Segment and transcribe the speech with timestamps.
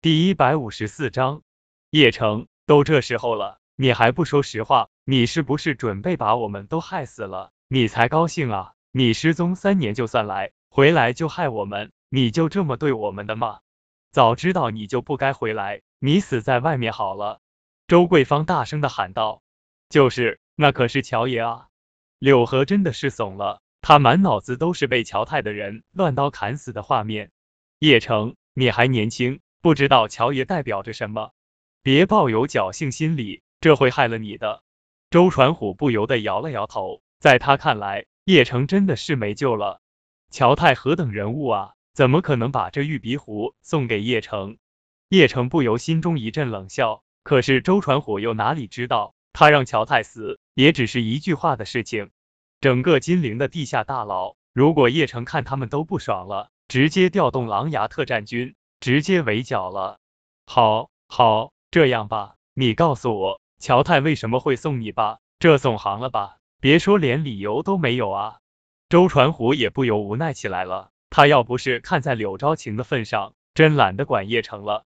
[0.00, 1.42] 第一百五十四章，
[1.90, 7.50] 叶城，都这时候了，你还不说实话，你是不是准备把我们都害死了？
[7.66, 8.74] 你才高兴啊！
[8.92, 13.58] 你失踪三年就算来，回来就害我们，你就这么对我们的吗？
[14.12, 17.40] 早知道你就不该回来，你死在外面好了。
[17.88, 19.42] 周桂芳大声的喊道
[19.90, 21.66] ：“就是，那可是乔爷啊！”
[22.20, 27.32] 柳河真的是怂了，他满脑子都是被乔太的人乱刀砍死的画面。
[27.80, 29.40] 叶城，你还年轻。
[29.60, 31.32] 不知道乔爷代表着什么，
[31.82, 34.62] 别抱有侥幸心理，这会害了你的。
[35.10, 39.80] 周传虎不由得摇了摇头，在他看来，叶城真的是没救了。
[40.30, 44.58] 乔太何等人物啊，怎么可能把这玉鼻壶送给叶城？
[45.08, 47.02] 叶城不由心中一阵冷笑。
[47.24, 52.10] 可是周传虎又哪里知道，他让乔太死，也只是一句话的事情。
[52.60, 58.54] 整个金陵的地下大牢，如果叶城看他们都不爽了，直接调动狼牙特战军。
[58.80, 59.98] 直接围剿了。
[60.46, 65.18] 好，好，这样吧，你告诉我，乔太为什么会送你吧？
[65.38, 66.38] 这总行了吧？
[66.60, 68.38] 别说连理由都没有啊！
[68.88, 70.90] 周传虎也不由无奈起来了。
[71.10, 74.84] 他要不是看在柳昭晴的份上，真懒得管叶城了。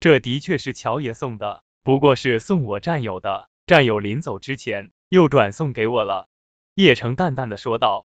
[0.00, 6.28] 这的确是乔爷送的，不过是送我战友的，战友临走之前又转送给我了。
[6.74, 8.04] 叶城淡淡的说道。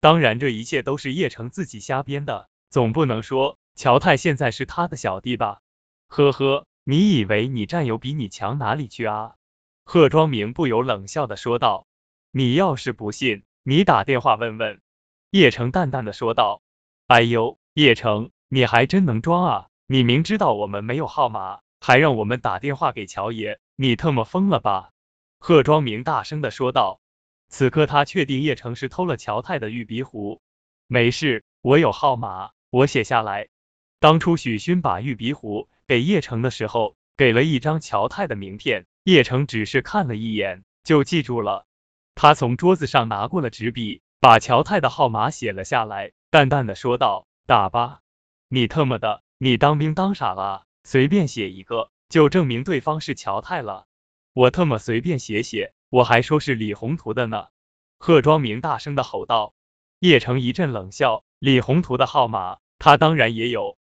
[0.00, 3.58] 当然，这一切都是叶城自己瞎编的，总不能说。
[3.80, 5.62] 乔泰现在是他的小弟吧？
[6.06, 9.36] 呵呵，你以为你战友比你强哪里去啊？
[9.86, 11.86] 贺庄明不由冷笑的说道。
[12.30, 14.82] 你要是不信，你打电话问问。
[15.30, 16.60] 叶城淡淡的说道。
[17.06, 19.68] 哎呦，叶城，你还真能装啊！
[19.86, 24.90] 你明知道我们没有号码，还让我们打电话给乔爷，你特么疯了吧？
[25.38, 27.00] 贺庄明大声的说道。
[27.48, 30.42] 此刻他确定叶城是偷了乔太的玉鼻壶。
[30.86, 33.48] 没事，我有号码，我写下来。
[34.00, 41.66] 当初许勋把玉鼻壶给叶城的时候，给了一张乔太的名片，叶城只是看了一眼就记住了。
[42.14, 48.00] 他从桌子上拿过了纸笔，把乔太的号码写了下来，淡淡的说道：“打吧，
[48.48, 50.64] 你特么的，你当兵当傻了？
[50.82, 53.84] 随便写一个就证明对方是乔太了？
[54.32, 57.48] 我特么随便写写，我还说是李宏图的呢！”
[58.00, 59.52] 贺庄明大声的吼道。
[59.98, 63.76] 叶城一阵冷笑：“李宏图的号码，他当然也有。”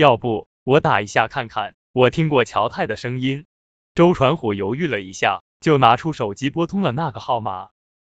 [0.00, 3.44] 要不我打一下看看，我听过乔太的声音。
[3.94, 7.68] 周传虎犹豫了一下，就拿出手机拨通了那个号码。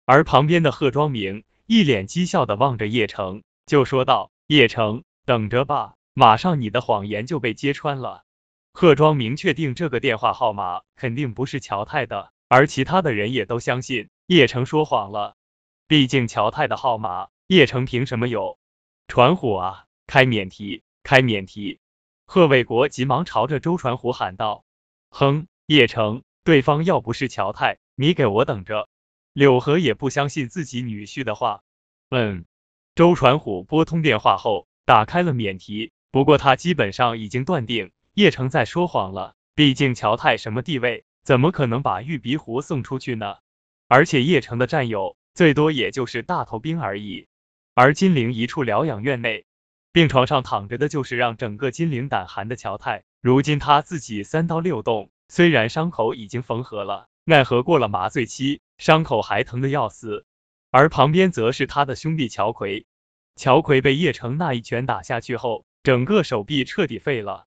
[0.05, 8.25] 而旁边的贺庄明一脸讥笑的望着叶城，就说道：“叶城，等着吧，马上你的谎言就被揭穿了。”
[8.75, 15.37] 贺庄明确定这个电话号码肯定不是乔太的，而其他的人也都相信叶城说谎了。
[15.87, 18.59] 毕竟乔太的号码，叶城凭什么有？
[19.07, 20.83] 传虎啊，开免提。
[21.07, 21.79] 开免提，
[22.25, 24.65] 贺卫国急忙朝着周传虎喊道
[25.09, 28.89] ：“哼，叶城，对方要不是乔太，你给我等着。”
[29.33, 31.63] 柳河也不相信自己女婿的话。
[32.11, 32.45] 嗯，
[32.97, 35.93] 周传虎拨通电话后，打开了免提。
[36.11, 43.37] 不过他基本上已经断定叶城在说谎了，毕竟乔太什么地位，怎么可能把玉鼻壶送出去呢？
[43.87, 47.29] 而且叶城的战友最多也就是大头兵而已，
[47.75, 49.45] 而金陵一处疗养院内。
[49.97, 53.05] 病床上躺着的就是让整个金陵胆寒的乔太。
[53.23, 60.27] 如今他自己三刀六洞，虽然伤口已经缝合了，奈何过了麻醉期，伤口还疼得要死。
[60.71, 62.85] 而旁边则是他的兄弟乔奎。
[63.37, 67.47] 乔奎被叶城那一拳打下去后，整个手臂彻底废了。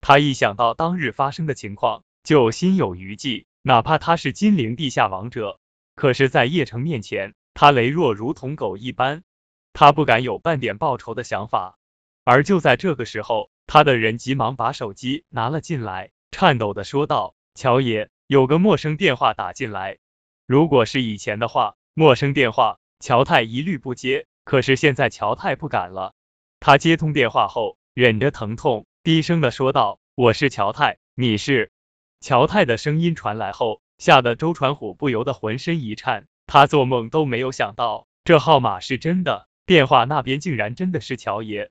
[0.00, 3.44] 他一想到当日发生的情况，就心有余悸。
[3.60, 5.60] 哪怕他是金陵地下王者，
[5.96, 9.22] 可是，在叶城面前，他羸弱如同狗一般，
[9.74, 11.76] 他不敢有半点报仇的想法。
[12.24, 19.98] 而就在这个时候，他的人急忙把手机拿了进来，颤抖的说道：“乔爷，有个陌生电话打进来。
[20.46, 24.26] 如果是以前的话，陌生电话乔太一律不接。
[24.44, 26.12] 可是现在乔太不敢了。
[26.58, 31.70] 他接通电话后，忍着疼痛，低声的说道：‘我是乔太，你是？’
[32.20, 36.26] 乔太的声音传来后，吓得周传虎不由得浑身一颤。
[36.46, 41.70] 他做梦都没有想到，这号码是真的，电话那边竟然真的是乔爷。”